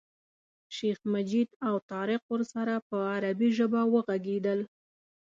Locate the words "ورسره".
2.33-2.75